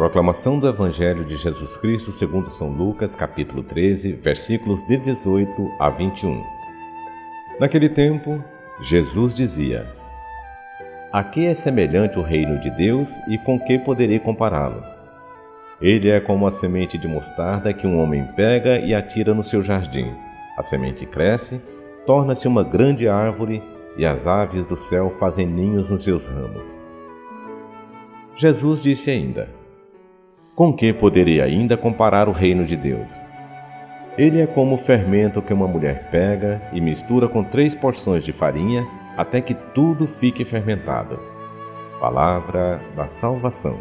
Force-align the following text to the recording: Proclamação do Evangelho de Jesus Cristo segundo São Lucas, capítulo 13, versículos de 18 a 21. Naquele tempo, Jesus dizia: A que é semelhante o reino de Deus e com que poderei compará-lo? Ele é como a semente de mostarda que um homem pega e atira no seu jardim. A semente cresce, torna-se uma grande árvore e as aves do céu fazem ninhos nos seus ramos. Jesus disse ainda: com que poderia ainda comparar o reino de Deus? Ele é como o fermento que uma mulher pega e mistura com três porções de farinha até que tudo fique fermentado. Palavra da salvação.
Proclamação 0.00 0.58
do 0.58 0.66
Evangelho 0.66 1.26
de 1.26 1.36
Jesus 1.36 1.76
Cristo 1.76 2.10
segundo 2.10 2.50
São 2.50 2.70
Lucas, 2.70 3.14
capítulo 3.14 3.62
13, 3.62 4.12
versículos 4.12 4.82
de 4.82 4.96
18 4.96 5.70
a 5.78 5.90
21. 5.90 6.42
Naquele 7.60 7.86
tempo, 7.86 8.42
Jesus 8.80 9.34
dizia: 9.34 9.94
A 11.12 11.22
que 11.22 11.44
é 11.44 11.52
semelhante 11.52 12.18
o 12.18 12.22
reino 12.22 12.58
de 12.58 12.70
Deus 12.70 13.10
e 13.28 13.36
com 13.36 13.60
que 13.60 13.78
poderei 13.78 14.18
compará-lo? 14.18 14.82
Ele 15.82 16.08
é 16.08 16.18
como 16.18 16.46
a 16.46 16.50
semente 16.50 16.96
de 16.96 17.06
mostarda 17.06 17.74
que 17.74 17.86
um 17.86 18.00
homem 18.00 18.24
pega 18.34 18.78
e 18.78 18.94
atira 18.94 19.34
no 19.34 19.44
seu 19.44 19.60
jardim. 19.60 20.14
A 20.56 20.62
semente 20.62 21.04
cresce, 21.04 21.60
torna-se 22.06 22.48
uma 22.48 22.64
grande 22.64 23.06
árvore 23.06 23.62
e 23.98 24.06
as 24.06 24.26
aves 24.26 24.64
do 24.64 24.76
céu 24.76 25.10
fazem 25.10 25.46
ninhos 25.46 25.90
nos 25.90 26.04
seus 26.04 26.24
ramos. 26.24 26.86
Jesus 28.34 28.82
disse 28.82 29.10
ainda: 29.10 29.59
com 30.60 30.74
que 30.74 30.92
poderia 30.92 31.44
ainda 31.44 31.74
comparar 31.74 32.28
o 32.28 32.32
reino 32.32 32.66
de 32.66 32.76
Deus? 32.76 33.30
Ele 34.18 34.42
é 34.42 34.46
como 34.46 34.74
o 34.74 34.78
fermento 34.78 35.40
que 35.40 35.54
uma 35.54 35.66
mulher 35.66 36.10
pega 36.10 36.60
e 36.70 36.82
mistura 36.82 37.26
com 37.26 37.42
três 37.42 37.74
porções 37.74 38.22
de 38.22 38.30
farinha 38.30 38.86
até 39.16 39.40
que 39.40 39.54
tudo 39.54 40.06
fique 40.06 40.44
fermentado. 40.44 41.18
Palavra 41.98 42.78
da 42.94 43.06
salvação. 43.06 43.78